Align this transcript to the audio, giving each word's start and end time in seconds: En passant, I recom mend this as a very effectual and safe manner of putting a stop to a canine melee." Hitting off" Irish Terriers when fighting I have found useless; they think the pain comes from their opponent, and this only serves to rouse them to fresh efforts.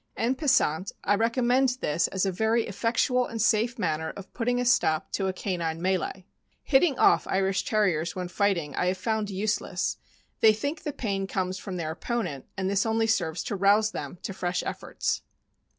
En 0.17 0.33
passant, 0.33 0.91
I 1.03 1.15
recom 1.15 1.43
mend 1.45 1.69
this 1.79 2.07
as 2.07 2.25
a 2.25 2.31
very 2.31 2.63
effectual 2.65 3.27
and 3.27 3.39
safe 3.39 3.77
manner 3.77 4.09
of 4.17 4.33
putting 4.33 4.59
a 4.59 4.65
stop 4.65 5.11
to 5.11 5.27
a 5.27 5.31
canine 5.31 5.79
melee." 5.79 6.25
Hitting 6.71 6.97
off" 6.97 7.27
Irish 7.27 7.63
Terriers 7.65 8.15
when 8.15 8.27
fighting 8.27 8.73
I 8.75 8.87
have 8.87 8.97
found 8.97 9.29
useless; 9.29 9.97
they 10.39 10.53
think 10.53 10.81
the 10.81 10.91
pain 10.91 11.27
comes 11.27 11.59
from 11.59 11.77
their 11.77 11.91
opponent, 11.91 12.47
and 12.57 12.67
this 12.67 12.83
only 12.83 13.05
serves 13.05 13.43
to 13.43 13.55
rouse 13.55 13.91
them 13.91 14.17
to 14.23 14.33
fresh 14.33 14.63
efforts. 14.65 15.21